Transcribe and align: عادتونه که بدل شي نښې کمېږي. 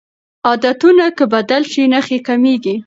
عادتونه 0.47 1.05
که 1.17 1.25
بدل 1.33 1.61
شي 1.71 1.83
نښې 1.93 2.19
کمېږي. 2.27 2.75